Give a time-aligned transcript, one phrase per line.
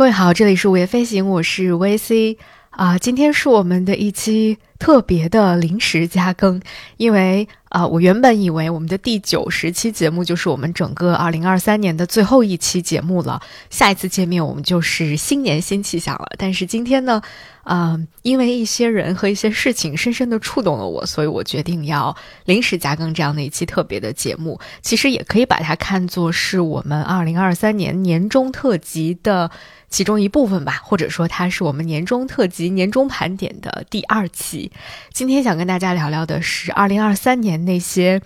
[0.00, 2.38] 各位好，这里是午夜飞行，我是 VC
[2.70, 6.60] 啊，今天是我们的一期特别的临时加更，
[6.96, 16.26] 因为啊，我原本以为我们的第九十期节目就是我们整个二零二三年的最后一期节目了，下一次见面我们就是新年新气象了。
[16.36, 17.22] 但是今天呢，
[17.62, 24.58] 啊，因为一些人和一些事情深深的触动了我，所以我决定要临时加更这样的一期特别的节目。
[24.80, 29.50] 其实也可以把它看作是我们二零二三年年终特辑的。
[29.90, 34.69] 其中一部分吧，或者说它是我们年终特辑、年终盘点的第二期。
[35.12, 38.20] 今天想跟大家聊聊的是二零二三年那些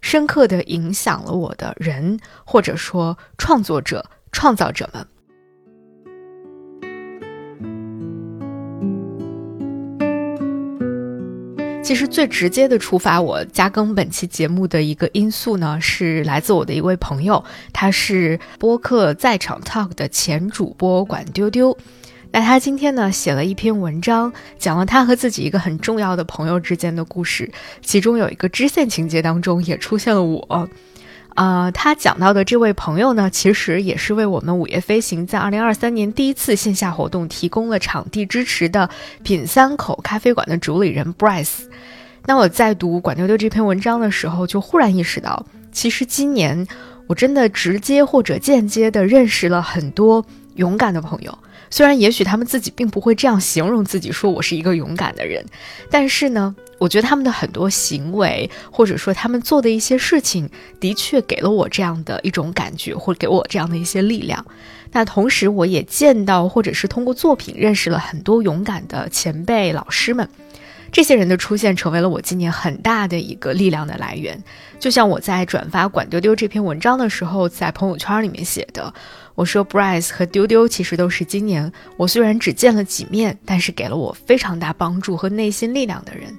[0.00, 5.06] 深刻的影响了我的人，或者说创作者、创造者们。
[11.82, 21.78] 其实最直接的触发我加更本期节目的一个因素呢，是来自我的一位朋友，他是播客在场 Talk 的前主播管丢丢。
[22.38, 30.68] 那他今天呢写了一篇文章，讲了他和自己一个很重要的朋友之间的故事，其中有一个支线情节当中也出现了我。
[31.34, 38.90] 啊，他讲到的这位朋友呢，其实也是为我们午夜飞行在二零二三年第一次线下活动提供了场地支持的
[39.22, 41.60] 品三口咖啡馆的主理人 Bryce。
[42.26, 46.66] 那我在读管丢丢这篇文章的时候，就忽然意识到，其实今年
[47.06, 50.22] 我真的直接或者间接的认识了很多
[50.56, 51.38] 勇敢的朋友。
[51.70, 55.44] 虽然也许他们自己并不会这样形容自己，说我是一个勇敢的人，
[55.90, 56.54] 但是呢。
[56.78, 60.46] 我觉得他们的很多行为，或者说他们做的一些事情，
[60.78, 64.44] 的确给了我这样的一种感觉，或给我这样的一些力量。
[64.92, 70.28] 那同时，我也见到，或者是通过作品认识了很多勇敢的前辈老师们。
[70.92, 74.38] 这些人的出现，成为了我今年很大的一个力量的来源。
[74.78, 78.92] 就像我在转发管丢丢这篇文章的时候，在朋友圈里面写的，
[79.36, 86.34] 我说，Bryce 和丢丢其实都是今年我虽然只见了几面，但是给了我非常大帮助和内心力量的人。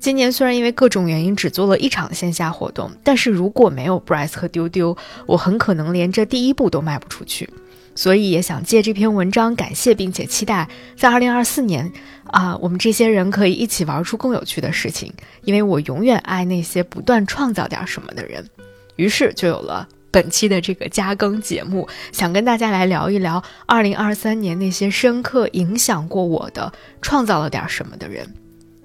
[0.00, 7.48] 今年虽然因为各种原因只做了一场线下活动，但是如果没有 Bryce 和丢丢，我很可能连这第一步都迈不出去。
[7.94, 10.66] 所以也想借这篇文章感谢，并且期待
[10.96, 11.92] 在二零二四年
[12.24, 15.12] 啊，我们这些人可以一起玩出更有趣的事情。
[15.42, 18.48] 因为我永远爱那些不断创造点什么的人。
[18.96, 28.26] 于是就有了本期的这个加更节目，想跟大家来聊一聊二零二三年那些深刻影响过我的、创造了点什么的人。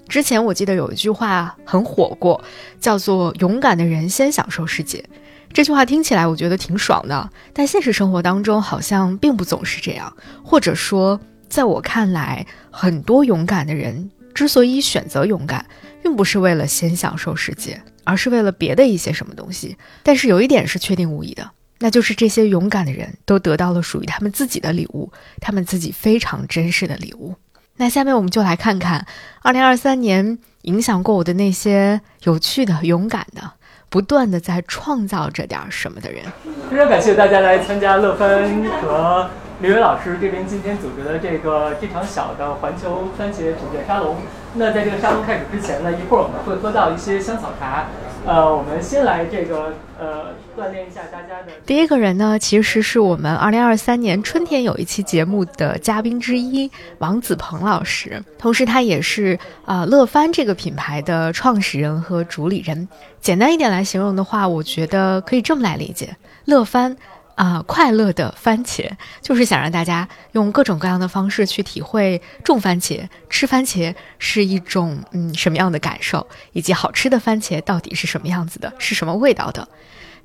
[0.08, 2.42] 之前我记得有一句话很火过，
[2.80, 5.04] 叫做“勇敢的人先享受世界”。
[5.52, 10.14] 这句话听起来我觉得挺爽的，但现实生活当中好像并不总是这样。
[10.44, 15.66] 或者说，在我看来，很多勇敢的人之所以选择勇敢，
[16.02, 19.76] 并不是为了先享受世界，而是为了别的一些什么东西。
[20.02, 21.50] 但是有一点是确定无疑的，
[21.80, 27.34] 那就是这些勇敢的人都得到了属于他们自己的礼物，他们自己非常珍视的礼物。
[27.76, 29.06] 那下面我们就来看看，
[29.42, 33.52] 二零二三年影响过我的那些有趣的、勇敢的、
[33.90, 36.24] 不断的在创造着点什么的人。
[36.70, 39.28] 非常感谢大家来参加乐芬和
[39.60, 44.16] 刘伟老师这边今天组织的这个这场小的环球番茄品鉴沙龙。
[44.58, 47.86] 那在这个沙龙开始之前呢，一会儿我们会喝到一些香草茶。
[48.26, 51.52] 呃，我们先来这个呃锻炼一下大家的。
[51.64, 56.68] 第一个人呢，其实是我们二零二三年春天有一期节目的嘉宾之一
[56.98, 62.88] 王子鹏老师，同时他也是啊乐帆这个品牌的创始人和主理人。
[63.20, 66.96] 简单一点来形容的话，我觉得可以这么来理解：乐帆。
[67.36, 68.90] 啊，快乐的番茄
[69.22, 79.68] 就是想让大家用各种各样的方式去体会种番茄、吃番茄是一种嗯什么样的感受，以及好吃的番茄到底是什么样子的，是什么味道的。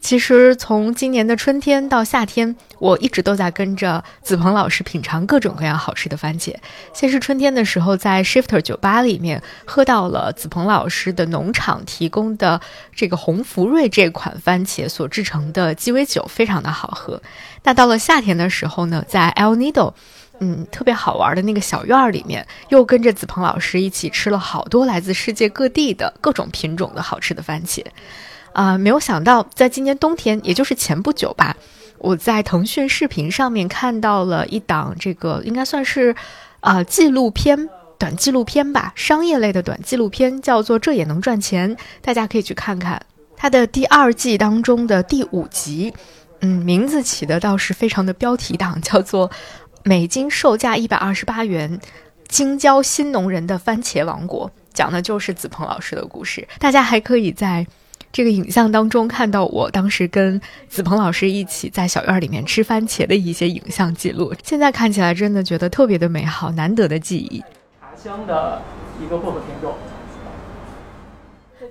[0.02, 6.54] 其实从今年的春天到夏天，我一直都在跟着子鹏老师品尝各种各样好吃的番茄。
[6.92, 12.60] 先是春天的时候，在 Shifter 酒吧里面喝到了子鹏老师的农场提供的
[12.96, 17.22] 这个红福瑞这款番茄所制成的鸡尾酒，非常的好喝。
[17.64, 19.94] 那到了夏天的时候呢，在 El Nido，
[20.40, 27.86] 嗯，特别好玩的那个小院儿里面，又跟着子鹏老师一起吃了好多来自世界各地的各种品种的好吃的番茄。
[28.54, 31.56] 啊，没有想到，在今年冬天，也就是前不久吧，
[32.00, 36.16] 我在腾讯视频上面看到了一档这个应该算是
[36.60, 43.02] 啊纪录片、短纪录片吧，商业类的短纪录片，叫做《这也能赚钱》，大家可以去看看。
[43.38, 45.94] 它的第二季当中的第五集，
[46.42, 49.30] 嗯，名字起的倒是非常的标题党，叫做
[49.84, 51.80] 《每斤售价一百二十八元，
[52.28, 56.48] 京郊新农人的番茄王国》，讲的就是子鹏老师的故事。
[56.60, 57.66] 大家还可以在。
[58.12, 67.40] 这个影像当中看到我当时跟子鹏老师一起在小院里面吃番茄的一些影像记录，现在看起来真的觉得特别的美好，难得的记忆。
[67.80, 68.62] 茶香的
[69.02, 69.76] 一个薄荷品种。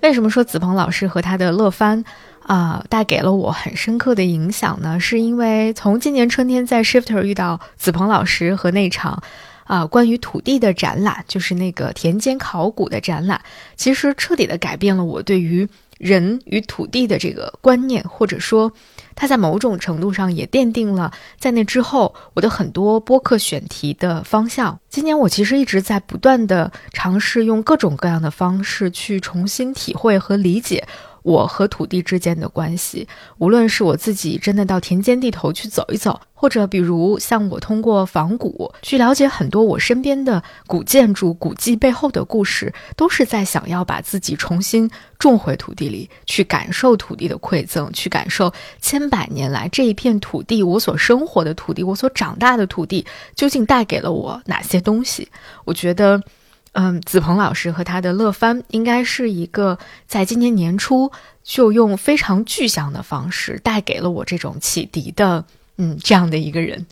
[0.02, 2.04] 为什么说子鹏老师和他的乐番
[2.44, 4.98] 啊带给了我很深刻的影响呢？
[4.98, 9.22] 是因为从今年春天在 Shifter 遇到子鹏老师和那场。
[9.64, 13.40] 啊，关于土地的展览，就是那个田间考古的展览，
[13.76, 15.68] 其实彻底的改变了我对于
[16.00, 18.72] 人与土地的这个观念，或者说，
[19.14, 24.80] 它在某种程度上也奠定了在那之后我的很多播客选题的方向。
[24.88, 30.88] 今年我其实一直在不断的尝试用各种各样的方式去重新体会和理解。
[31.22, 33.06] 我和土地之间的关系，
[33.38, 55.28] 无论是我自己真的到田间地头去走一走，或者比如像我通过仿古去了解很多我身边的古建筑、古迹背后的故事，都是在想要把自己重新种回土地里，去感受土地的馈赠，去感受千百年来这一片土地，我所生活的土地，我所长大的土地，究竟带给了我哪些东西？
[55.64, 56.22] 我觉得。
[56.72, 61.10] 嗯，子鹏老师和他的乐番应该是一个在今年年初
[61.42, 65.44] 就用非常具象的方式带给了我这种启迪的，
[65.78, 66.86] 嗯，这样的一个人。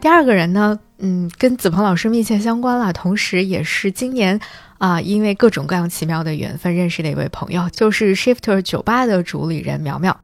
[0.00, 4.40] 第二个人呢，嗯，跟子鹏老师密切相关了，同时也是今年
[4.78, 10.18] 啊，因为各种各样奇妙的缘分认识的一位朋友，就是 Shifter 酒吧的主理人苗苗。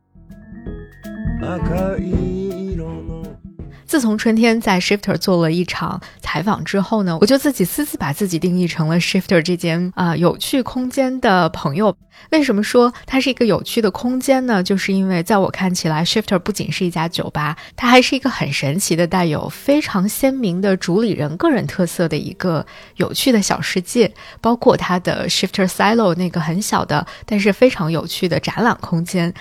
[3.87, 11.95] 自从春天在 Shifter 做了一场采访之后呢，我就自己私自把自己定义成了 Shifter 这间啊有趣空间的朋友。
[12.31, 14.63] 为什么说它是一个有趣的空间呢？
[14.63, 22.65] 就是因为在我看起来，Shifter 不仅是一家酒吧，它还是一个很神奇的、带有非常鲜明的主理人个人特色的一个
[22.97, 24.11] 有趣的小世界。
[24.41, 29.35] 包括它的 Shifter Silo 那个很小的，但是非常有趣的展览空间。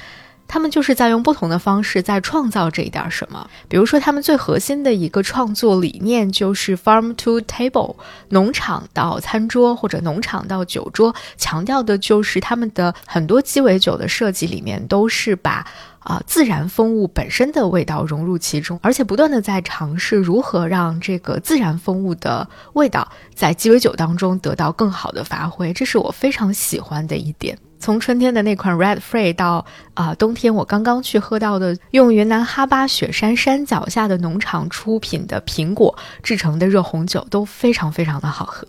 [0.52, 3.50] 他们就是在用不同的方式在创造这一点什么。
[3.70, 7.96] 比如说，他们最核心的一个创作理念就是 “farm to table”，
[8.28, 15.66] 农场到餐桌或者农场到酒桌，强调的就是他们的很多鸡尾酒的设计里面都是把
[16.00, 25.72] 啊自然风物本身的味道融入其中，而且不断的在尝试如何让这个自然风物的味道在鸡尾酒当中得到更好的发挥。
[25.72, 27.58] 这是我非常喜欢的一点。
[27.82, 38.68] 从春天的那款 Red Free 到啊冬天我刚刚去喝到的用云南哈巴雪山山脚下的农场出品的苹果制成的热红酒都非常非常的好喝。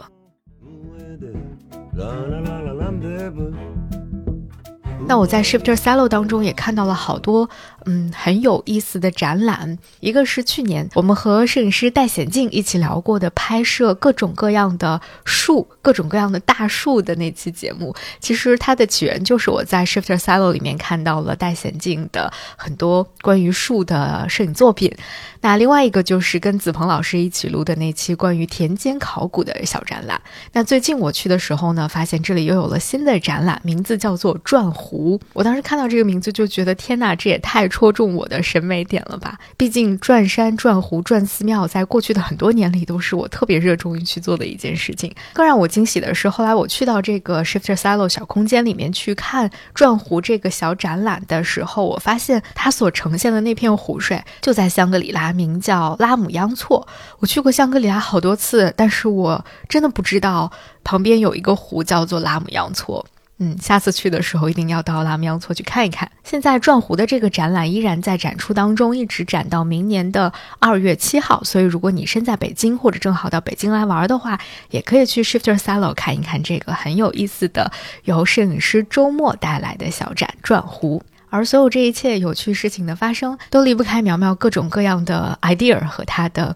[5.06, 7.48] 那我在 Shiftersilo 当中也看到了好多。
[7.86, 9.78] 嗯，很有意思的展览。
[10.00, 17.94] 一个是去年我们和摄影师戴显静一起聊过的，拍摄各种各样的树、各种各样的大树的那期节目。
[18.20, 24.94] 其实它的起源就是我在 Shifter Silo 里面看到了戴显静的很多关于树的摄影作品。
[25.40, 30.20] 那另外一个就是跟子鹏老师一起录的那期关于田间考古的小展览。
[30.52, 35.20] 那最近我去的时候呢，发现这里又有了新的展览，名字叫做转湖。
[35.32, 37.71] 我当时看到这个名字就觉得，天哪，这也太……
[37.72, 39.38] 戳中我的审美点了吧？
[39.56, 45.10] 毕竟转山、转湖、转寺庙，在过去的很多年里，都是我特别热衷于去做的一件事情。
[45.32, 56.86] 更让我惊喜的是，后来我去到这个 Shifter Silo 小空间里面去看转湖这个小展览的时候，我发现它所呈现的那片湖水就在香格里拉，名叫拉姆央措。
[57.20, 60.52] 我去过香格里拉好多次，但是我真的不知道
[60.84, 63.06] 旁边有一个湖叫做拉姆央措。
[63.44, 66.08] 嗯，下次去的时候一定要到拉米央措去看一看。
[66.22, 71.42] 现在转湖的这个展览依然在展出当中，一直展到明年的二月七号。
[71.42, 74.38] 所以如果你身在北京或者正好到北京来玩的话，
[74.70, 77.72] 也可以去 Shifter Silo 看一看这个很有意思的
[78.04, 81.02] 由摄影师周末带来的小展转湖。
[81.28, 86.54] 而所有这一切有趣事情的发生，都离不开苗苗各种各样的 idea 和他的。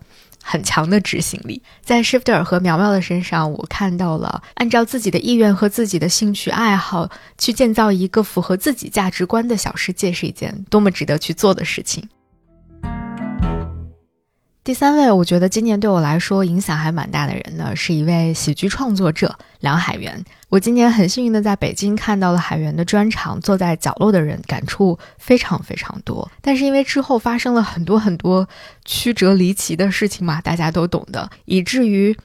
[0.48, 12.08] 很强的执行力，在 Shifter 和苗苗的身上，我看到了按照自己的意愿和自己的兴趣爱好去建造一个符合自己价值观的小世界，是一件多么值得去做的事情。
[14.66, 20.24] 第三位，我觉得今年对我来说影响还蛮大的人呢，是一位喜剧创作者梁海源。
[20.48, 26.28] 我今年很幸运的在北京看到了海源的专场，坐在角落的人感触非常非常多。
[26.40, 28.48] 但是因为之后发生了很多很多
[28.84, 32.16] 曲折离奇的事情嘛，大家都懂的，以至于。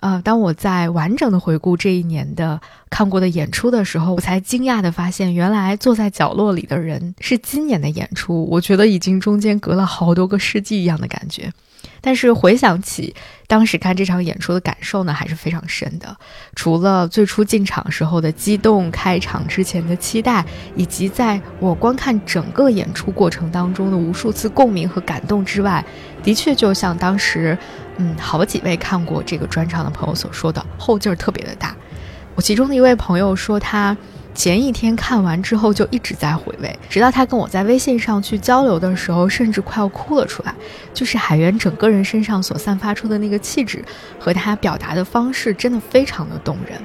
[0.00, 8.44] 呃，当我在完整的回顾这一年的看过的演出的时候，我才惊讶的发现，原来坐在角落里的人是今年的演出。
[8.48, 11.52] 我觉得已经中间隔了好多个世纪一样的感觉。
[12.00, 13.14] 但是回想起
[13.46, 16.16] 当时看这场演出的感受呢，还是非常深的。
[16.54, 20.44] 除了最初进场时候的激动、开场之前的期待，
[20.76, 25.84] 以及在我观看整个演出过程当中的无数次共鸣和感动之外，
[26.22, 27.56] 的确就像当时，
[27.96, 31.76] 嗯，好几位看过这个专场的朋友所说的，后劲儿特别的大。
[32.34, 33.96] 我其中的一位朋友说他。
[34.38, 40.54] 前一天看完之后就一直在回味，直到他跟我在微信上去交流的时候，甚至快要哭了出来。
[40.94, 43.84] 就是海源整个人身上所散发出的那个气质，
[44.16, 46.80] 和他表达的方式，真的非常的动人。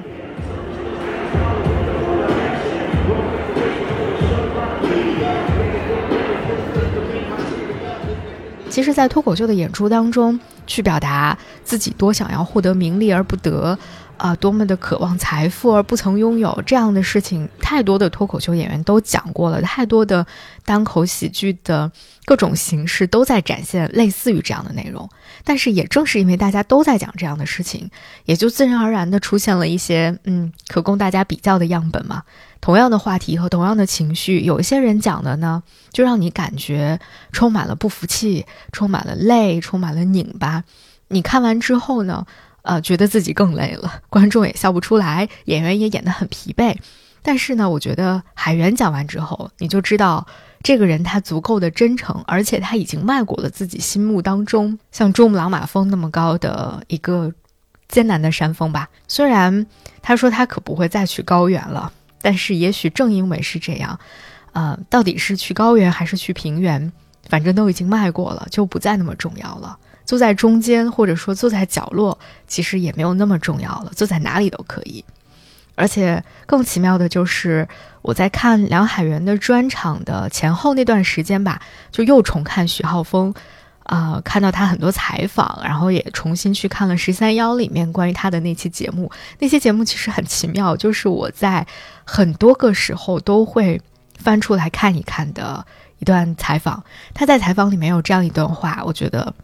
[8.68, 13.78] 其实，在脱口秀的演出当中，去表达自己多想要获得名利而不得。
[14.16, 20.26] 啊，多么的渴望财富而不曾拥有这样的事情，太多的脱口秀演员都讲过了，太多的
[20.64, 21.90] 单口喜剧的
[22.24, 25.08] 各种形式都在展现类似于这样的内容。
[25.42, 27.90] 但是也正是因为大家都在讲这样的事情，
[28.24, 32.22] 也就自然而然的出现了一些嗯可供大家比较的样本嘛。
[32.60, 36.98] 同样的话题和同样的情绪，有一些人讲的呢，就让你感觉
[37.32, 40.64] 充满了不服气，充满了累，充满了拧巴。
[41.08, 42.26] 你看完之后呢？
[42.64, 46.76] 呃，觉得自己更累了， 观众也笑不出来，演员也演得很疲惫。
[47.22, 50.26] 但是呢，我觉得海源讲完之后，你就知道
[50.62, 57.32] 这个人他足够的真诚，而且他已经迈过了自己心目当中像珠穆朗玛峰那么高的一个
[57.88, 58.88] 艰难的山峰吧。
[59.08, 59.66] 虽然
[60.02, 63.98] 他说他可不会再去高原了，但是也许正因为是这样，
[64.52, 66.92] 呃，到底是去高原还是去平原，
[67.28, 69.78] 反正都已经迈过了，就不再那么重要了。
[70.04, 73.92] 坐在中间，或者说坐在角落，其实也没有那么重要了。
[73.94, 75.04] 坐在哪里都可以。
[75.76, 77.66] 而且更奇妙的就是，
[78.00, 83.34] 我在看梁海源的专场的前后那段时间吧，就又重看徐浩峰，
[83.82, 89.10] 啊，看到他很多采访，然后也重新去看了十三幺里面关于他的那期节目。
[89.40, 91.66] 那些节目其实很奇妙，就是我在
[92.04, 93.80] 很多个时候都会
[94.16, 95.66] 翻出来看一看的
[95.98, 96.84] 一段采访。
[97.12, 99.34] 他在采访里面有这样一段话，我觉得。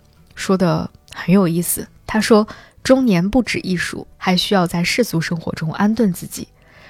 [0.40, 1.87] 说的很有意思。
[2.06, 2.49] 他说
[2.82, 6.49] ：“中年不止艺术，还需要在世俗生活中安顿自己。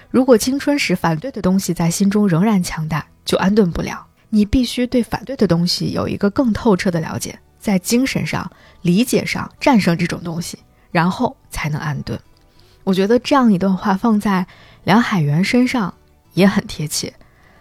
[0.08, 4.06] 如果青春时反对的东西在心中仍然强大，就安顿不了。
[4.30, 10.58] 你必须对反对的东西有一个更透彻的了解，在精神上、理解上战胜这种东西，
[10.90, 12.18] 然后才能安顿。”
[12.84, 14.46] 我觉得这样一段话放在
[14.84, 15.92] 梁海源身上
[16.32, 17.12] 也很贴切。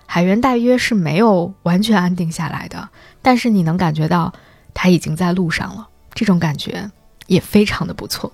[0.05, 2.87] 海源大约是没有完全安定下来的，
[3.21, 4.33] 但是你能感觉到。
[4.81, 6.89] 他已经在路上了，这种感觉
[7.27, 8.31] 也非常的不错。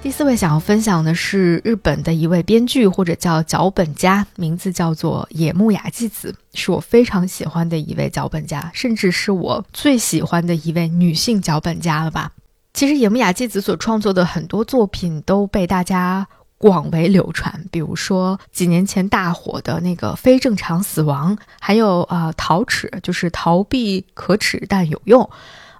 [0.00, 12.30] 第四位想要分享的是日本的一位编剧或者叫脚本家，名字叫做野木雅纪子，是我非常喜欢的一位脚本家，甚至是我最喜欢的一位女性脚本家了吧。
[12.78, 16.24] 其实野木雅纪子所创作的很多作品都被大家
[16.58, 25.28] 广为流传，比如说几年前大火的那个《非正常死亡》，还有呃《逃耻》，就是逃避可耻但有用，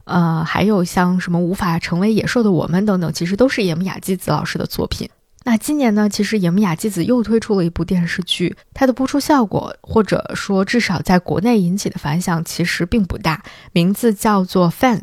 [0.06, 5.08] 呃，还有像什么《无法成为野兽的我们》等等，其实都是野木雅纪子老师的作品。
[5.44, 13.40] 那今年呢，其实野木雅纪子又推出了一部电视剧，它的播出效果或者说至少在国内引起的反响其实并不大，
[13.70, 14.98] 名字叫做《Fans》。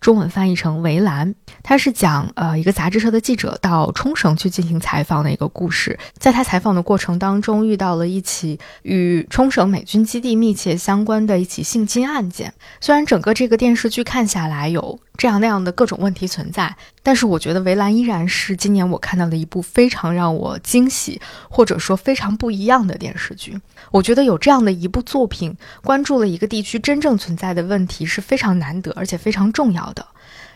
[0.00, 5.98] 中文翻译成围栏，它是讲呃一个杂志社的记者到冲绳去进行采访的一个故事。
[6.16, 12.52] 在他采访的过程当中，遇到了一起与冲绳美军基地密切相关的一起性侵案件。
[12.80, 23.60] 虽然整个这个电视剧看下来有这样那样的各种问题存在，但是我觉得围栏依然是今年我看到的一部非常让我惊喜或者说非常不一样的电视剧。
[23.90, 25.54] 我觉得有这样的一部作品，
[25.84, 29.89] 关注了一个地区真正存在的问题是非常难得而且非常重要。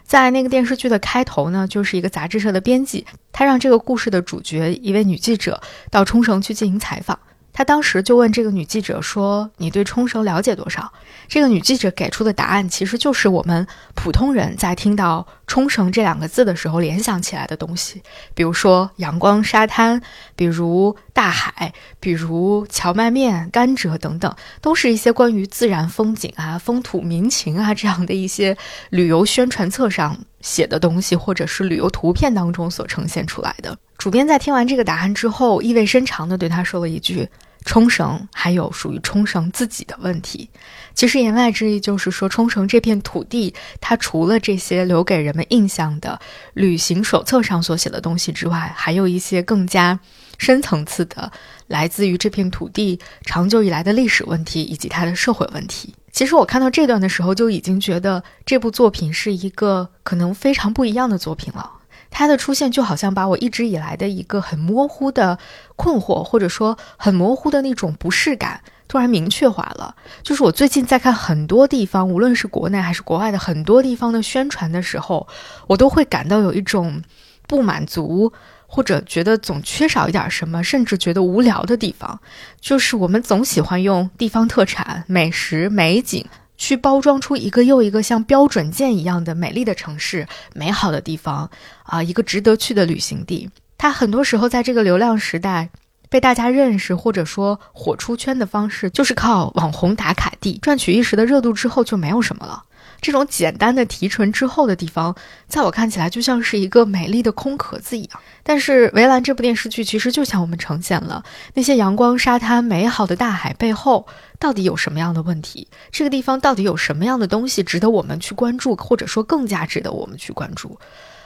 [0.04, 7.18] 在那个电视剧的开头呢，就是一个杂志社的编辑，他让这个故事的主角一位女记者到冲绳去进行采访。
[7.52, 10.92] 他当时就问这个女记者说：“你对冲绳了解多少？”
[11.28, 18.02] 这个女记者给出的答案其实就是我们普通人在听到“冲绳”这两个字的时候联想起来的东西，
[18.34, 20.00] 比如说阳光、沙滩，
[20.34, 28.56] 比如大海，比如荞麦面、甘蔗等等，都是一些关于自然风景啊、风土民情啊这样的一些
[28.90, 33.76] 旅游宣传册上写的东西，或者是旅游图片当中所呈现出来的。
[33.98, 37.28] 主编在听完这个答案之后，意味深长地对他说了一句。
[37.66, 40.50] 冲绳，还有属于冲绳自己的问题。
[40.94, 46.18] 其实言外之意就是说，冲绳这片土地，它除了这些留给人们印象的
[46.54, 49.98] 旅行手册上所写的东西之外，还有一些更加
[50.38, 51.30] 深层次的，
[51.66, 55.94] 来自于这片土地长久以来的历史问题以及它的社会问题。
[56.12, 61.68] 其实我看到这段的时候，就已经觉得这部作品是一个可能非常不一样的作品了。
[62.08, 65.36] 它的出现就好像把我一直以来的一个很模糊的
[65.74, 69.94] 困惑，或者说很模糊的那种不适感，突然明确化了。
[70.22, 75.26] 就是我最近在看很多地方，无论是国内还是国外的很多地方的宣传的时候，
[75.66, 77.02] 我都会感到有一种
[77.46, 78.32] 不满足，
[78.66, 82.20] 或者觉得总缺少一点什么，甚至觉得无聊的地方。
[82.60, 86.24] 就是我们总喜欢用地方特产、美食、美景。
[86.56, 90.24] 去包装出一个又一个像标准件一样的美丽的城市、
[90.54, 91.50] 美好的地方
[91.82, 93.50] 啊，一个值得去的旅行地。
[93.76, 95.68] 它很多时候在这个流量时代
[96.14, 102.62] 被大家认识，或者说火出圈的方式，就是靠网红打卡地赚取一时的热度之后就没有什么了。
[103.00, 105.16] 这种简单的提纯之后的地方，
[105.48, 108.20] 在我看起来就像是一个美丽的空壳子一样。
[108.44, 114.06] 但是《围栏》这部电视剧其实就向我们呈现了那些阳光、沙滩、美好的大海背后
[114.38, 120.78] 到底有什么样的问题，这个地方到底有什么样的东西值得我们去关注，或者说更加值得我们去关注。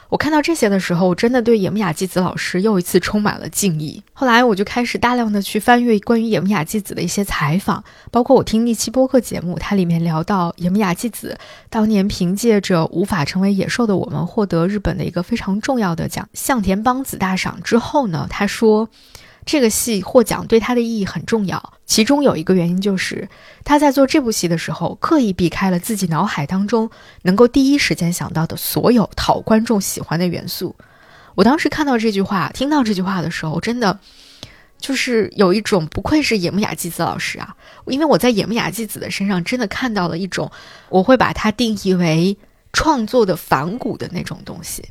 [0.08, 4.02] 我看到这些的时候，我真的对野木雅纪子老师又一次充满了敬意。
[4.14, 11.38] 后来我就开始大量的去翻阅关于野木雅纪子的一些采访，包括我听一期播客节目，它里面聊到野木雅纪子
[11.68, 18.88] 当年凭借着《无法成为野兽的我们》获得日本的一个非常重要的奖——向田邦子大赏之后呢，他说。
[19.48, 23.26] 这个戏获奖对他的意义很重要，其中有一个原因就是
[23.64, 26.90] 他在做这部戏的时候刻意避开了自己脑海当中
[27.22, 30.76] 能够第一时间想到的所有讨观众喜欢的元素。
[31.34, 33.98] 我当时看到这句话、听到这句话的时候，真的
[34.78, 40.52] 就是有一种不愧是野木雅纪子老师啊，因为我在野木雅纪子的身上真的看到了一种
[40.90, 42.36] 我会把它定义为
[42.74, 44.84] 创作的反骨的那种东西。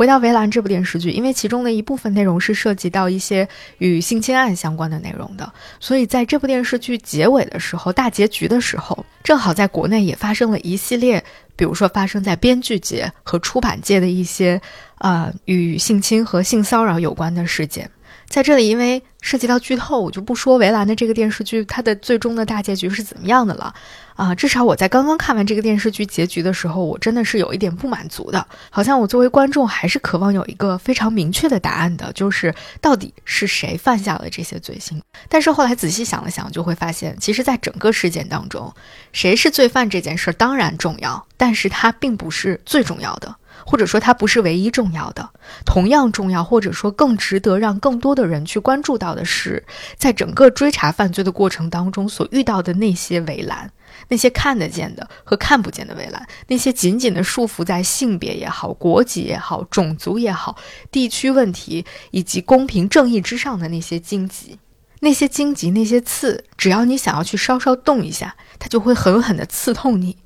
[0.00, 3.46] 回到《围栏》这部电视剧，因为其中的一部分内容是涉及到一些
[3.76, 11.22] 与性侵案相关的内容的，所以在这部电视剧结尾的时候，大结局的时候，正好在国内也发生了一系列，
[11.54, 14.58] 比如说发生在编剧界和出版界的一些，
[15.00, 17.90] 呃，与性侵和性骚扰有关的事件。
[18.30, 23.74] 在这里，因为涉及到剧透，我就不说围栏的这个电视剧它的最终的大结局是怎么样的了。
[24.14, 35.02] 啊，至少我在刚刚看完这个电视剧结局的时候，我真的是有一点不满足的，好像我作为观众还是渴望有一个非常明确的答案的，就是到底是谁犯下了这些罪行。
[35.28, 38.72] 但是后来仔细想了想，就会发现，其实，在整个事件当中，
[39.12, 43.34] 谁是罪犯这件事当然重要，但是它并不是最重要的。
[43.70, 45.30] 或者说它不是唯一重要的，
[45.64, 49.64] 同样重要，或者说更值得让更多的人去关注到的是，
[49.96, 53.70] 在整个追查犯罪的过程当中所遇到的那些围栏，
[54.08, 60.56] 那些看得见的和看不见的围栏，那些紧紧的束缚在性别也好、国籍也好、种族也好、
[60.90, 64.58] 地区问题以及公平正义之上的那些荆棘，
[64.98, 70.16] 那些荆棘、那些刺，只要你想要去稍稍动一下，它就会狠狠地刺痛你。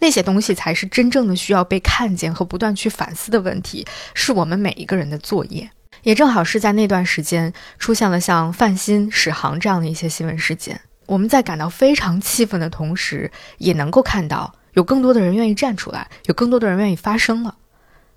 [0.00, 5.70] 那些东西才是真正的需要被看见和不断去反思的问题，是我们每一个人的作业。
[6.04, 17.56] 也正好是在那段时间出现了像范鑫、史航这样的一些新闻事件，我们在感到非常气愤的同时，也能够看到有更多的人愿意站出来，有更多的人愿意发声了。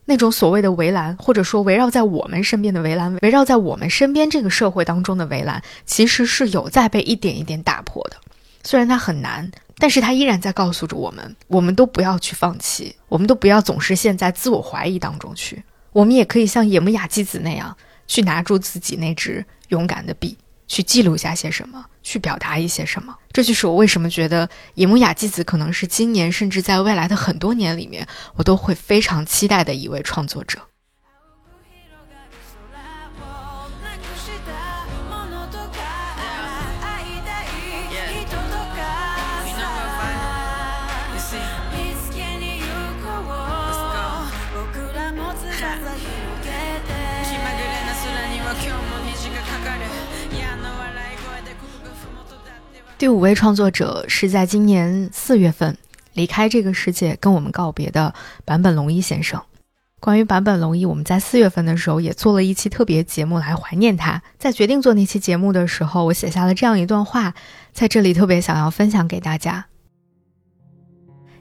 [0.05, 8.17] 那种所谓的围栏，或者说围绕在我们身边的围栏，围绕在我们身边这个社会当中的围栏，其实是有在被一点一点打破的。
[8.63, 9.49] 虽然它很难。
[9.81, 15.63] 但是他依然在告诉着我们，我们都不要去放弃，我们都不要总是陷在自我怀疑当中去。
[15.91, 23.15] 我们也可以像野木雅纪子那样，去拿住自己那支勇敢的笔，去记录下些什么，去表达一些什么。
[23.31, 30.59] 这就是我为什么觉得野木雅纪子可能是今年，甚至在未来的很多年里面，我都会非常期待的一位创作者。
[52.97, 55.75] 第五位创作者是在今年四月份
[56.13, 58.13] 离开这个世界、跟我们告别的
[58.45, 59.41] 坂本龙一先生。
[59.99, 64.21] 关于坂本龙一，我们在四月份的时候也做了一期特别节目来怀念他。
[64.37, 67.33] 在决定做那期节目的时候，我写下了这样一段话，
[67.73, 69.65] 在这里特别想要分享给大家。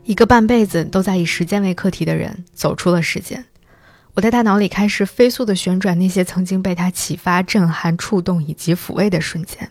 [0.04, 3.44] 一个半辈子都在以时间为课题的人走出了时间。
[4.20, 9.66] 我的大脑里开始飞速地旋转那些曾经被他启发、震撼、触动以及抚慰的瞬间。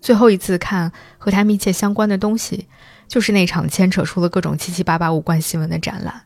[0.00, 2.68] 最后一次看和他密切相关的东西，
[3.08, 6.22] 就是那场牵扯出了各种七七八八无关新闻的展览。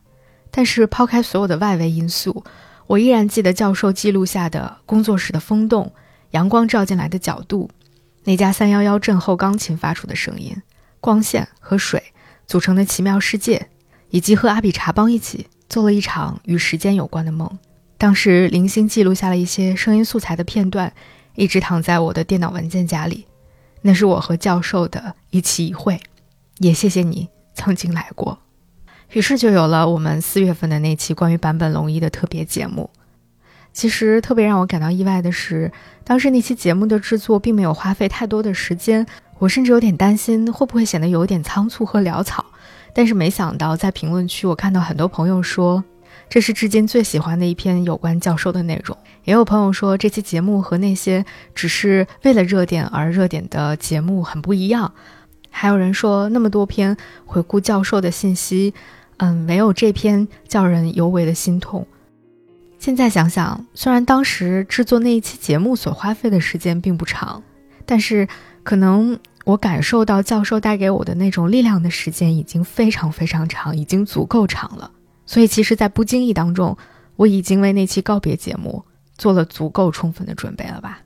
[0.51, 2.43] 但是抛开所有的外围因素，
[2.85, 5.91] 我依然记得教授记录下的工作室的风动、
[6.33, 7.71] 阳光照进来的角度、
[8.25, 10.55] 那家三幺幺震后钢琴发出的声音、
[11.01, 12.13] 光线和水
[12.45, 13.69] 组成的奇妙世界，
[14.11, 15.47] 以及和阿比查邦一起。
[15.69, 17.49] 做了一场与时间有关的梦，
[17.97, 20.91] 当时零星记录下了一些声音素材的片段，
[21.35, 23.25] 一直躺在我的电脑文件夹里。
[23.81, 25.99] 那是我和教授的一期一会，
[26.59, 28.39] 也谢谢你曾经来过。
[29.11, 32.89] 于是就有了我们四月份的那期关于坂本龙一的特别节目。
[33.71, 35.71] 其实特别让我感到意外的是，
[36.03, 39.05] 当时那期节目的制作并没有花费太多的时间，
[39.37, 42.45] 我甚至有点担心会不会显得有点仓促和潦草。
[42.97, 45.83] 但是没想到，在评论区我看到很多朋友说，
[46.29, 48.97] 这是至今最喜欢的一篇有关教授的内容。
[49.25, 54.93] 也有朋友说，这期节目和那些只是为了热点而热点的节目很不一样。
[55.49, 58.73] 还有人说，那么多篇回顾教授的信息，
[59.17, 61.85] 嗯，没有这篇叫人尤为的心痛。
[62.79, 67.43] 现在想想，虽然当时制作那一期节目所花费的时间并不长，
[67.85, 68.25] 但是
[68.63, 69.19] 可能。
[69.45, 74.91] 我感受到教授带给我的那种力量的时间已经非常非常长，已经足够长了。
[75.25, 76.77] 所以，其实，在不经意当中，
[77.15, 78.83] 我已经为那期告别节目
[79.17, 80.99] 做了足够充分的准备了吧？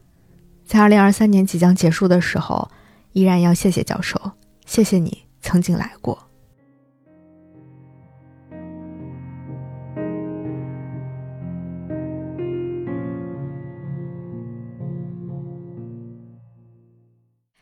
[0.66, 2.72] 在二零二三年即将结束的时候，
[3.12, 4.32] 依然要谢谢教授，
[4.66, 6.29] 谢谢你曾经来过。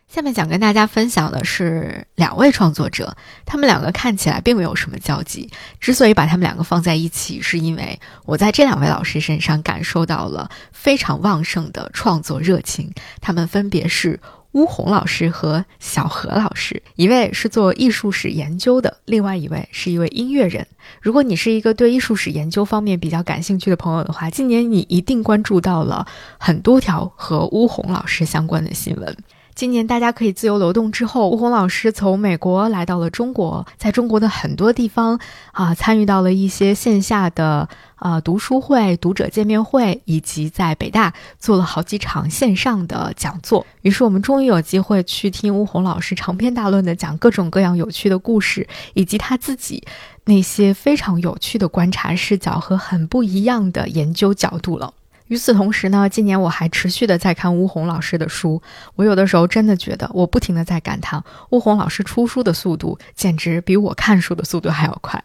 [0.08, 3.15] 下面想跟大家分享的是两位创作者，
[3.46, 5.50] 他们两个看起来并没有什么交集。
[5.82, 12.89] 之所以把他们两个放在一起，是因为我在这两位老师身上感受到了非常旺盛的创作热情。
[13.20, 14.17] 他们分别是
[14.54, 20.65] 乌红老师和小何老师，一位是做艺术史研究的，另外一位是一位音乐人。
[21.02, 26.08] 如果你是一个对艺术史研究方面比较感兴趣的朋友的话，今年你一定关注到了
[26.39, 29.15] 很多条和乌红老师相关的新闻。
[29.58, 35.20] 今年大家可以自由流动之后，吴红老师从美国来到了中国，在中国的很多地方
[35.52, 43.65] 啊，参与到了一些线下的啊读书会、读者见面会，以及在北大做了好几场线上的讲座。
[43.82, 49.84] 于是我们终于有机会去听吴红老师长篇大论的讲各种各样有趣的故事，以及他自己
[50.26, 54.93] 那些非常有趣的观察视角和很不一样的研究角度了。
[55.28, 58.62] 与此同时呢，今年我还持续的在看乌红老师的书。
[58.96, 65.22] 我有的时候真的觉得，我不停的在感叹，乌红老师出书的速度简直比我看书的速度还要快。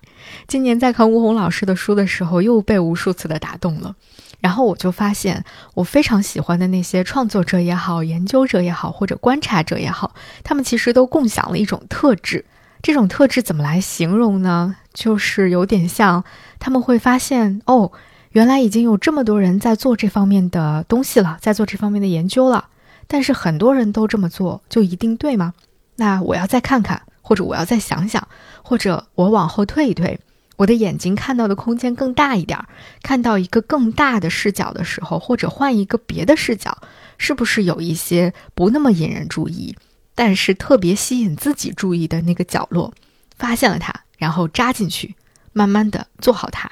[0.49, 3.95] 今年在看乌红老师的书的时候，又被无数次的打动了。
[4.41, 12.45] 然后我就发现，我非常喜欢的那些创作者也好，研究者也好，或者观察者也好，他们其实都共享了一种特质。
[12.83, 14.75] 这种特质怎么来形容呢？
[14.93, 16.25] 就是有点像
[16.59, 17.93] 他们会发现，哦。
[18.33, 22.69] 原来已经有这么多人在做这方面的东西了，在做这方面的研究了。
[23.07, 25.53] 但是很多人都这么做，就一定对吗？
[25.97, 28.27] 那我要再看看，或者我要再想想，
[28.63, 30.19] 或者我往后退一退，
[30.57, 32.59] 我的眼睛看到的空间更大一点，
[33.03, 36.79] 看到一个更大的视角的时候，或者换一个别的视角，
[37.19, 39.77] 是不是有一些不那么引人注意，
[40.15, 42.95] 但是特别吸引自己注意的那个角落，
[43.37, 45.15] 发现了它，然后扎进去，
[45.53, 46.71] 慢慢的做好它。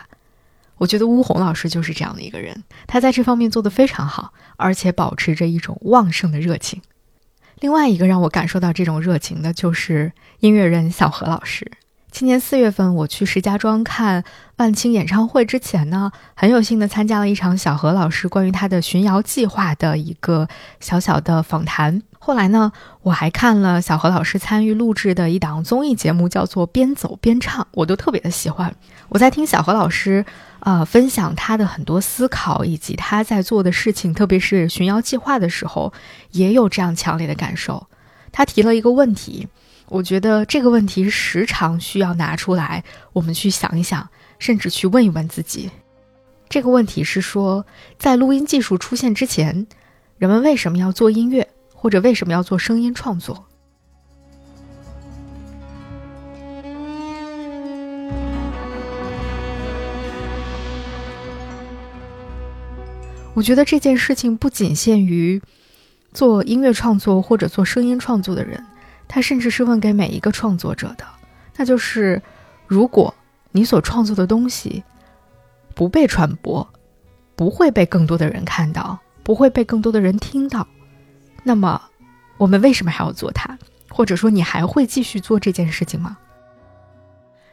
[0.80, 6.80] 我觉得乌红老师就是这样的一个人，他在这方面做得非常好，而且保持着一种旺盛的热情。
[7.60, 11.70] 另外一个让我感受到这种热情的，就是音乐人小何老师。
[12.10, 14.24] 今年四月份我去石家庄看
[14.56, 20.48] 万青演唱会之前呢，很有幸的参加了一场小何老师关于他的巡谣计划的一个
[20.80, 22.02] 小小的访谈。
[22.22, 22.70] 后来呢，
[23.02, 28.72] 我还看了小何老师参与录制的一档综艺节目，叫做《边走边唱》，我都特别的喜欢。
[29.08, 30.24] 我在听小何老师。
[30.60, 35.90] 啊，分享他的很多思考，以及他在做的事情，特别是寻谣计划的时候，
[36.32, 37.86] 也有这样强烈的感受。
[38.30, 39.48] 他提了一个问题，
[39.88, 44.06] 我觉得这个问题时常需要拿出来，我们去想一想，
[44.38, 45.70] 甚至去问一问自己。
[46.50, 47.64] 这个问题是说，
[47.96, 49.66] 在录音技术出现之前，
[50.18, 51.48] 人们为什么要做音乐，
[51.80, 53.46] 或者为什么要做声音创作？
[63.32, 65.40] 我觉得这件事情不仅限于
[66.12, 68.62] 做音乐创作或者做声音创作的人，
[69.08, 71.06] 他甚至是问给每一个创作者的，
[71.56, 72.20] 那就是：
[72.66, 73.14] 如果
[73.52, 74.84] 你所创作的东西
[75.74, 76.68] 不被传播，
[77.34, 80.66] 不会被更多的人看到，不会被更多的人听到，
[81.42, 81.80] 那么
[82.36, 83.58] 我们为什么还要做它？
[83.88, 86.16] 或者说，你还会继续做这件事情吗？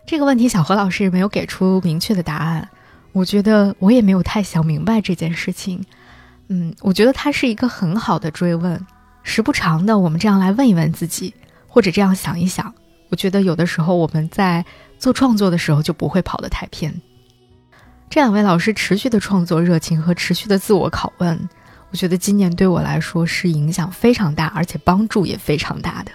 [0.05, 2.69] 这个问题，小何老师没有给出明确的答案。
[3.11, 5.83] 我觉得我也没有太想明白这件事情。
[6.47, 8.85] 嗯，我觉得它是一个很好的追问。
[9.23, 11.33] 时不常的，我们这样来问一问自己，
[11.67, 12.73] 或者这样想一想。
[13.09, 14.63] 我觉得有的时候我们在
[14.99, 17.01] 做创作的时候就不会跑得太偏。
[18.09, 21.49] 这两位老师持续的创作热情和持续的自我拷问，
[21.89, 26.11] 我觉得今年对我来说是影响非常大，而且帮助也非常大的。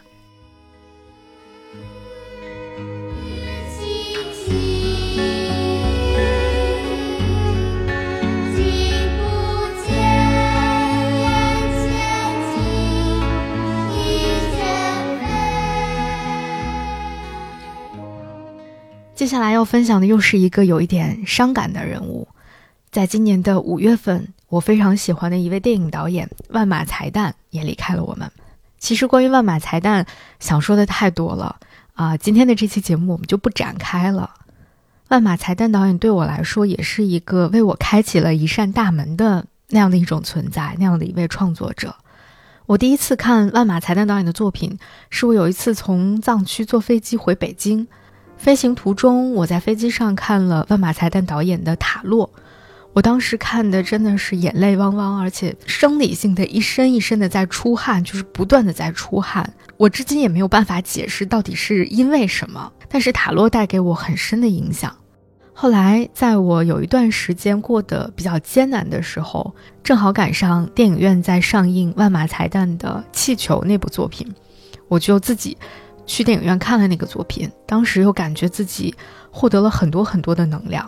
[19.15, 22.27] 接下来要分享的又是一个有一点伤感的人物，
[22.93, 28.31] 在今年的五月份，我非常喜欢的一位电影导演万马才旦也离开了我们。
[28.79, 30.05] 其实关于万马才旦，
[30.39, 31.57] 想说的太多了
[31.95, 34.29] 啊，今天的这期节目我们就不展开了。
[35.09, 41.95] 万马才旦导演对我来说，也是一个为我开启了一扇大门的那样的一种存在，那样的一位创作者。
[42.67, 44.79] 我第一次看万马才旦导演的作品，
[45.09, 47.89] 是我有一次从藏区坐飞机回北京。
[48.37, 52.29] 飞行途中，我在飞机上看了万马才旦导演的《塔洛》，
[52.95, 59.51] 我当时看的真的是眼泪汪汪，而且生理性的一身一身的在出汗，就是不断的在出汗。
[59.79, 64.95] 我至今也没有办法解释到底是因为什么，但是《塔洛》带给我很深的影响。
[65.55, 74.27] 后来，在我有一段时间过得比较艰难的时候，正好赶上电影院在上映万马才旦的《气球》那部作品，
[74.89, 75.57] 我就自己。
[76.05, 78.93] 去电影院看了那个作品，当时又感觉自己
[79.31, 80.87] 获得了很多很多的能量。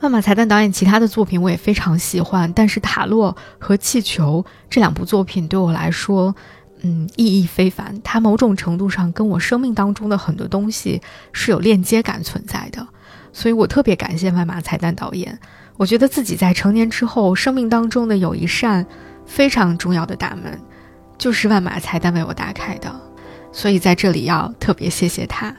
[0.00, 6.34] 万马才旦导演其他的作品我也非常喜欢，但是《塔洛》和《气球》这两部作品对我来说，
[6.82, 7.98] 嗯，意义非凡。
[8.04, 11.00] 它某种程度上跟我生命当中的很多东西
[11.32, 12.86] 是有链接感存在的，
[13.32, 15.38] 所以我特别感谢万马才旦导演。
[15.78, 18.86] 我觉得自己在成年之后，生命当中的有一扇
[19.24, 20.60] 非常重要的大门，
[21.16, 22.94] 就是万马才旦为我打开的。
[23.50, 25.56] 所以在这里要特别谢谢他。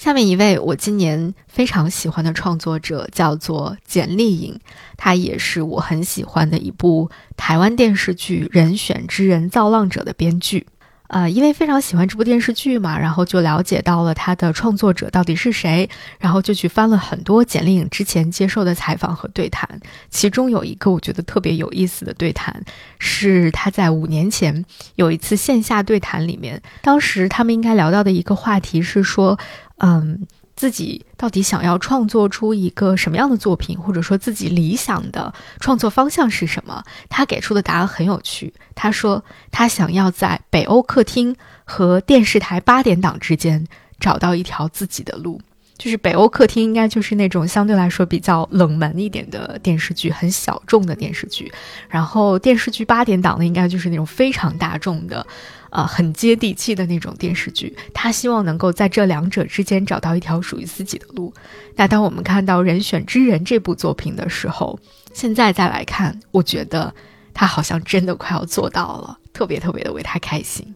[0.00, 4.58] 下面一位我今年非常喜欢的创作者叫做简丽颖，
[4.96, 10.66] 她也是我很喜欢的一部台湾电视剧《人选之人造浪者》的编剧。
[11.10, 19.68] 呃，因为非常喜欢这部电视剧嘛，然后就了解到了它的创作者到底是谁，然后就去翻了很多简历颖之前接受的采访和对谈。
[20.08, 22.62] 其中有一个我觉得特别有意思的对谈，
[23.00, 29.38] 是他在五年前有一次线下对谈里面，当时他们应该聊到的一个话题是说，
[29.78, 30.26] 嗯。
[30.60, 36.84] 自己到底想要创作出一个什么样的作品，或者说自己理想的创作方向是什么？
[37.08, 38.52] 他给出的答案很有趣。
[38.74, 43.66] 他说他想要在北欧客厅和电视台八点档之间
[43.98, 45.40] 找到一条自己的路。
[45.78, 51.50] 就是北欧客厅应该就是那种相对来说比较冷门一点的电视剧，很小众的电视剧。
[51.88, 55.26] 然后电视剧八点档的应该就是那种非常大众的。
[55.70, 61.32] 呃，很接地气的那种电视剧，他希望能够在这两者之间找到一条属于自己的路。
[61.76, 64.78] 那当我们看到《人选之人》这部作品的时候，
[65.12, 66.92] 现在再来看，我觉得
[67.32, 70.74] 他好像真的快要做到了，特别特别的为他开心。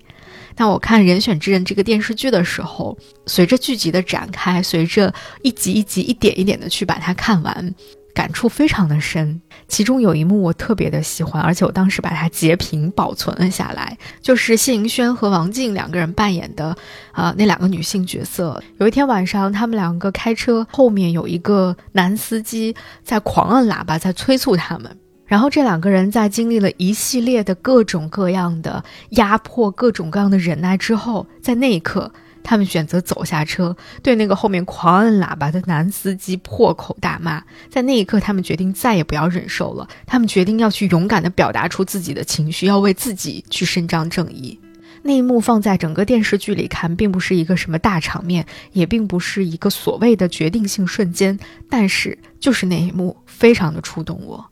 [0.56, 7.74] 那我看《人选之人》这个电视剧的时候，随着剧集的展开，随着一集一集、一点一点的去把它看完。
[8.14, 16.74] 感触非常的深，其中有一幕我特别的喜欢，而且我当时把它截屏保存了下来，就是谢盈萱和王静两个人扮演的，
[17.10, 18.62] 啊，那两个女性角色。
[18.78, 24.96] 有一天晚上，他们两个开车，后面有一个男司机在狂摁喇叭，在催促他们。
[25.26, 32.12] 然后这两个人在经历了一系列的各种各样的压迫、各种各样的忍耐之后，在那一刻。
[32.44, 37.42] 他们选择走下车，对那个后面狂摁喇叭的男司机破口大骂。
[37.68, 39.88] 在那一刻，他们决定再也不要忍受了。
[40.06, 44.60] 他们决定要去勇敢地表达出自己的情绪，要为自己去伸张正义。
[45.02, 54.44] 那一幕放在整个电视剧里看，并不是一个什么大场面，也并不是一个所谓的决定性瞬间，但是就是那一幕，非常的触动我。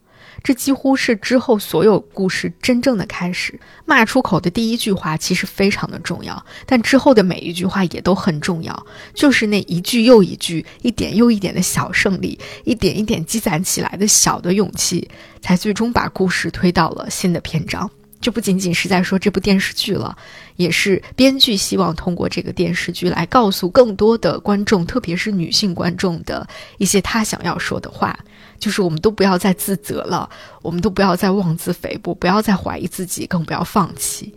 [0.42, 3.58] 这几乎是之后所有故事真正的开始。
[3.84, 15.08] 骂出口的第一句话其实非常的重要，但之后的每一句话也都很重要，就是那一句又一句、一点又一点的小胜利，一点一点积攒起来的小的勇气，
[15.40, 17.90] 才最终把故事推到了新的篇章。
[18.20, 20.16] 这不仅仅是在说这部电视剧了，
[20.54, 26.46] 也是编剧希望通过这个电视剧来告诉更多的观众，特别是女性观众的
[26.78, 28.16] 一些他想要说的话，
[28.62, 30.30] 就是我们都不要再自责了，
[30.62, 34.32] 我们都不要再妄自菲薄，不要再怀疑自己，更不要放弃。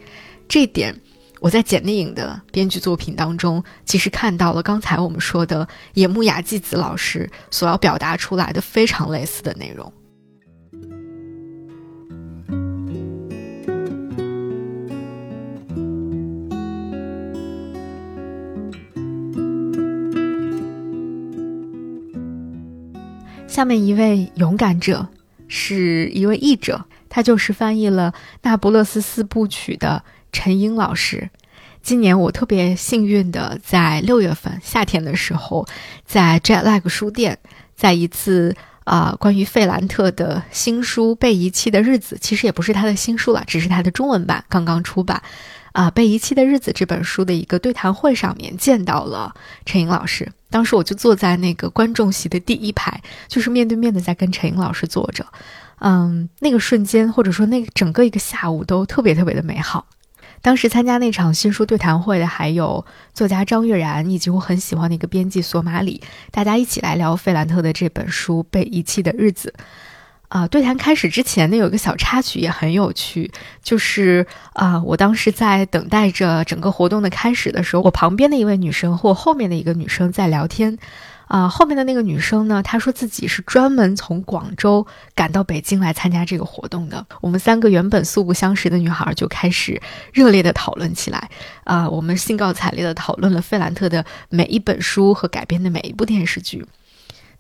[0.47, 0.99] 这点，
[1.39, 9.93] 我在简丽颖的编剧作品当中，其实看到了刚才我们说的野木雅纪子老师所要表达出来的非常类似的内容。
[23.55, 25.07] 下面一位勇敢者
[25.47, 31.29] 是一位译者，他就是翻译了《那不勒斯四部曲》的陈英老师。
[31.81, 35.65] 今年我特别幸运的在六月份夏天的时候，
[36.05, 37.39] 在 Jetlag 书店，
[37.77, 45.23] 在一次啊关于费兰特的新书《被遗弃的日子》，其实也不是他的新书了，只是他的中文版刚刚出版。
[45.75, 49.35] 啊，《被遗弃的日子》这本书的一个对谈会上面见到了
[49.65, 55.25] 陈颖老师，当时我就坐在那个观众席的第一排，就是面对面的在跟陈颖老师坐着。
[55.79, 59.85] 嗯，那个瞬间或者说那整个一个下午都特别特别的美好。
[60.41, 69.53] 当时参加那场新书对谈会的还有作家张悦然以及我很喜欢的一个编辑索马里，大家一起来聊费兰特的这本书《被遗弃的日子》。
[70.27, 73.31] 啊，对谈开始之前呢，有一个小插曲也很有趣，
[73.63, 80.77] 就是啊，我当时在等待着整个活动的开始的时候，我旁边的一位女生或后面的一个女生在聊天，
[81.27, 87.05] 啊，后面的那个女生呢，她说自己是专门从广州赶到北京来参加这个活动的。
[87.21, 91.29] 我们三个原本素不相识的女孩就开始热烈的讨论起来，
[91.63, 96.65] 啊，我们兴高采烈的讨论了费兰特的每一本书和改编的每一部电视剧。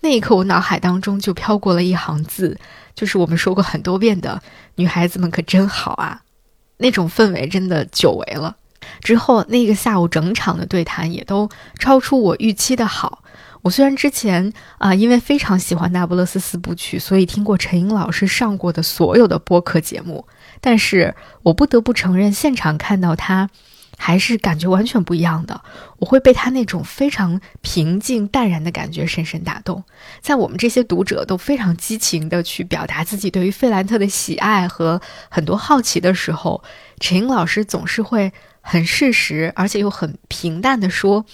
[0.05, 2.55] 那一刻，我脑海当中就飘过了一行字，
[2.93, 4.39] 就是我们说过很多遍的
[4.77, 6.21] “女孩子们可真好啊”，
[6.77, 8.55] 那种氛围真的久违了。
[9.01, 13.23] 之后那个下午整场的对谈也都超出我预期的好。
[13.63, 20.27] 我虽然之前啊，因为非常喜欢《那不勒斯四部曲》，所以听过陈英老师上过的所有的播客节目，
[20.61, 23.49] 但是我不得不承认，现场看到他。
[23.97, 25.61] 还是感觉完全不一样的，
[25.97, 29.83] 我会被他那种非常平静淡然的感觉深深打动。
[30.21, 36.63] 在我们这些读者都非常激情的去表达自己对于费兰特的喜爱和很多好奇的时候，
[36.99, 38.31] 陈英老师总是会
[38.61, 41.25] 很适时，而且又很平淡的说：“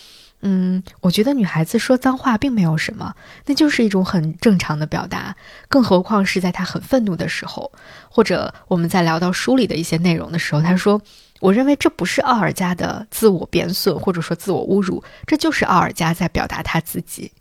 [0.42, 5.36] 嗯，我觉得女孩子说脏话并没有什么，那就是一种很正常的表达。
[5.68, 7.72] 更何况是在她很愤怒的时候，
[8.10, 11.02] 或者我们在聊到书里的一些内容的时候，她说。”
[11.42, 17.32] 我认为这不是奥尔加的自我贬损，或者说自我侮辱，这就是奥尔加在表达他自己。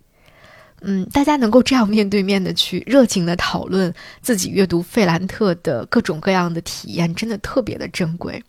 [0.81, 8.43] 嗯，大家能够这样面对面的去热情的讨论自己阅读费兰特的各种各样的体验，真的特别的珍贵。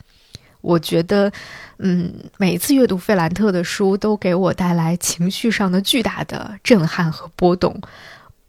[0.61, 1.31] 我觉得，
[1.79, 7.81] 嗯，每一次阅读费兰特的书都给我带来情绪上的巨大的震撼和波动，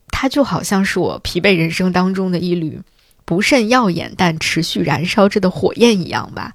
[0.09, 2.81] 它就好像是我疲惫人生当中的一缕
[3.25, 6.53] 不甚耀眼但持续燃烧着的火焰一样吧。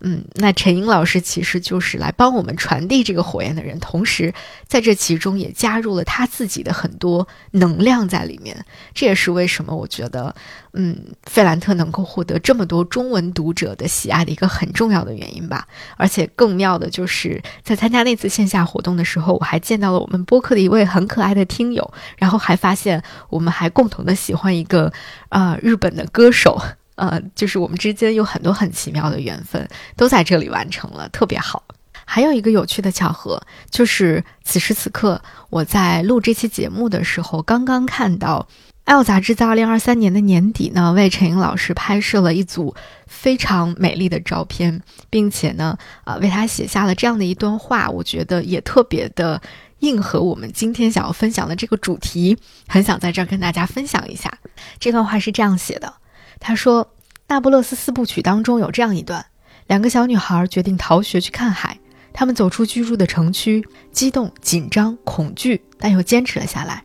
[0.00, 4.32] 嗯，那陈英老师其实就是来帮我们传递这个火焰的人，同时
[4.66, 8.64] 在这其中也加入了他自己的很多能量在里面。
[8.92, 10.34] 这也是为什么我觉得，
[10.72, 15.66] 嗯，费兰特能够获得这么多中文读者的喜爱的一个很重要的原因吧。
[15.96, 24.92] 而且更妙的就是在参加那次线下活动的时候，我还见到了我们播客的一位很可爱的听友，然后还发现我们还共同的喜欢一个
[25.28, 26.60] 啊日本的歌手。
[26.96, 31.62] 呃，就是我们之间有很多很奇妙的缘分，都在这里完成了，特别好。
[32.06, 38.46] 还有一个有趣的巧合，就是此时此刻我在录这期节目的时候，刚刚看到
[38.84, 42.74] 《爱杂志》在二零二三年的年底呢，为陈颖老师拍摄了一组
[43.06, 49.40] 非常美丽的照片，并且呢，啊，为他写下了这样的一段话，我觉得也特别的
[49.78, 52.36] 应和我们今天想要分享的这个主题，
[52.68, 54.30] 很想在这儿跟大家分享一下。
[54.78, 55.94] 这段话是这样写的。
[56.40, 56.84] 他说，
[57.28, 59.24] 《那不勒斯四部曲》当中有这样一段：
[59.66, 61.78] 两个小女孩决定逃学去看海。
[62.12, 66.84] 她们走出居住的城区，激动、紧张、恐惧，但又坚持了下来。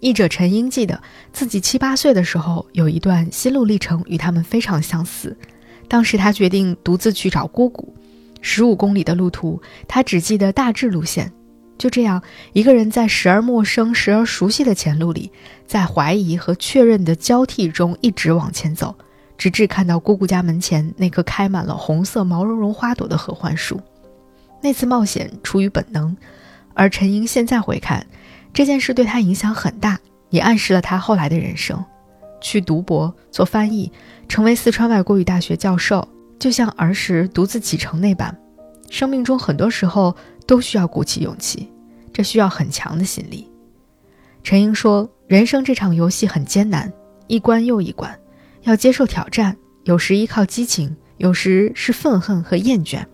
[0.00, 1.00] 译者陈英记得
[1.32, 5.34] 自己七八岁的时候，有一段心路历程与他们非常相似。
[5.88, 7.94] 当时他决定独自去找姑姑，
[8.42, 11.32] 十五公里的路途，他只记得大致路线：
[11.78, 12.22] 就这样，
[12.52, 15.30] 一个人在时而陌生、时而熟悉的前路里，
[15.66, 18.94] 在怀疑和确认的交替中一直往前走，
[19.36, 23.80] 直至看到姑姑家门前那棵开满了红色毛茸茸花朵的合欢树。
[24.62, 26.16] 那次冒险出于本能，
[26.72, 28.06] 而陈英现在回看，
[28.54, 29.98] 这件事对他影响很大，
[30.30, 31.84] 也暗示了他后来的人生。
[32.40, 33.90] 去读博、做翻译，
[34.28, 36.06] 成为四川外国语大学教授，
[36.38, 38.36] 就像儿时独自启程那般，
[38.90, 40.14] 生命中很多时候
[40.46, 41.68] 都需要鼓起勇气，
[42.12, 43.50] 这需要很强的心理。
[44.42, 46.92] 陈英说：“人生这场游戏很艰难，
[47.26, 48.16] 一关又一关，
[48.62, 53.04] 要接受挑战，有时依靠激情，有时是愤恨和厌倦。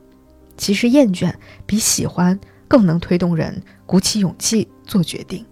[0.56, 1.32] 其实厌倦
[1.64, 5.44] 比喜欢更能推动人鼓起勇气做决定。”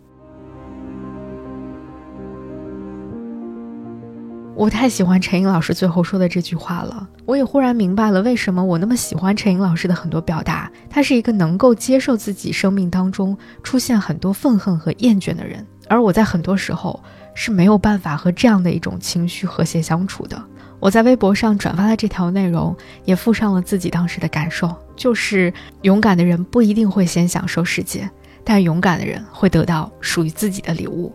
[4.61, 10.71] 我太喜欢陈颖老师最后说的这句话了，我也忽然明白了为什么我那么喜欢陈颖老师的很多表达。
[10.91, 17.03] 他是一个能够接受自己生命当中出现很多愤恨和厌倦的人，而我在很多时候
[17.35, 20.39] 是没有办法和这样的一种情绪和谐相处的。
[20.79, 25.51] 我在微博上转发了这条内容，也附上了自己当时的感受，就是
[25.81, 28.07] 勇敢的人不一定会先享受世界，
[28.45, 31.11] 但勇敢的人会得到属于自己的礼物。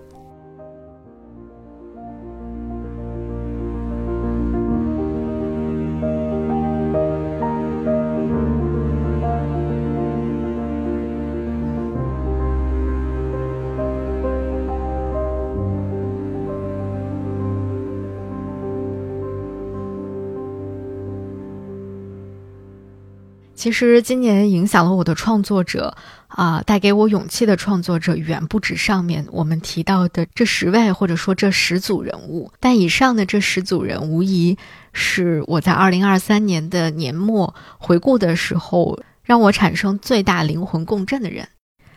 [23.65, 25.97] 其实今年影响了我的创作者，
[26.27, 32.51] 啊，带给我勇气的创作者远不止上面我们提到的这十位，或者说这十组人物。
[32.59, 34.55] 但以上的这十组人，无疑
[34.93, 41.47] 是我在二零二三年的年末回顾的时候，让我产生最大灵魂共振的人。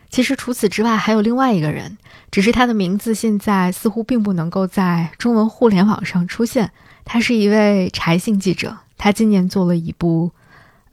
[0.08, 1.98] 其实除此之外，还有另外一个人，
[2.30, 6.70] 只是他的名字现在似乎并不能够在中文互联网上出现。
[7.04, 10.30] 他是一位柴姓记者，他今年做了一部。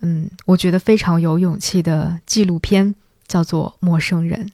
[0.06, 2.94] 嗯，我觉得非常有勇气的纪录片
[3.28, 4.46] 叫做《陌生人》。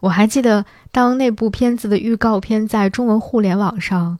[0.00, 4.18] 我还记得，当那部片子的预告片在中文互联网上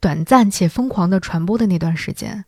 [0.00, 2.46] 短暂且疯狂的传播的那段时间，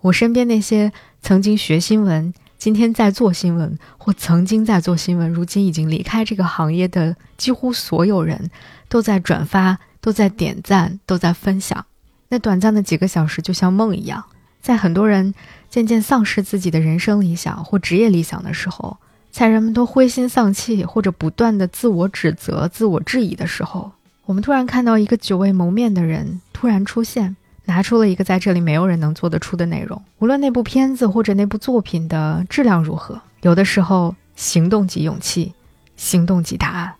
[0.00, 0.90] 我身边那些
[1.20, 8.50] 曾经学新闻、今天在做新闻或曾经在做新闻、如今已经离开这个行业的几乎所有人，
[8.88, 11.84] 都在转发、都在点赞、都在分享。
[12.30, 14.24] 那短暂的几个小时就像梦一样，
[14.62, 15.34] 在很多人。
[15.70, 18.96] 渐渐丧失自己的人生理想或职业理想的时候，
[19.30, 23.92] 在人们都灰心丧气或者不断的自我指责、自我质疑的时候，
[24.26, 30.02] 我们突然看到一个久未谋面的人突然出现，拿出了一个在这里没有人能做得出的内容。
[30.18, 35.54] 无论那部片子或者那部作品的质量如何，有的时候行动即勇气，
[35.96, 36.94] 行动即答案。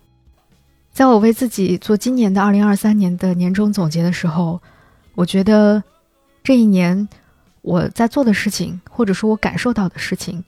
[0.93, 4.61] 在我为自己做今年的二零二三年的年终总结的时候，
[5.15, 5.83] 我觉得
[6.41, 7.09] 这一年。
[7.61, 10.43] 我在做的事情，或者说我感受到的事情，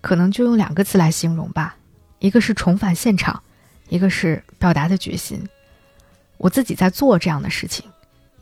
[0.00, 1.76] 可能就用两个字来形容吧，
[2.18, 3.42] 一个是重返现场，
[3.88, 5.48] 一个是表达的决心。
[6.38, 7.84] 我自己在做这样的事情，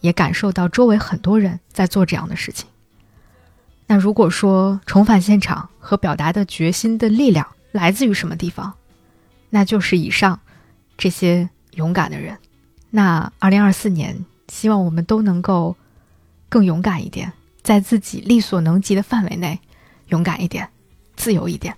[0.01, 2.67] 也感受到周围很多人在做这样的事情。
[3.87, 8.73] 那如果说重返现场和表达的决心的力量来自于什么地方，
[9.51, 10.41] 那就是以上
[10.97, 12.39] 这些勇敢的人。
[12.91, 15.77] 那二零二四年，希望我们都能够
[16.49, 17.31] 更勇敢一点。
[17.65, 19.59] 在自己力所能及的范围内，
[20.09, 20.69] 勇敢一点，
[21.17, 21.75] 自由一点。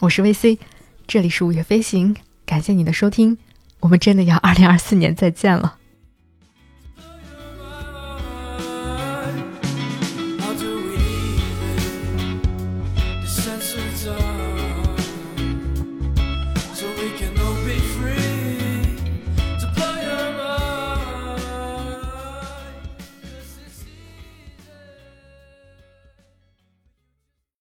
[0.00, 0.58] 我是 VC，
[1.06, 2.14] 这里是五月飞行，
[2.44, 3.38] 感谢你的收听，
[3.80, 5.78] 我们真的要二零二四年再见了。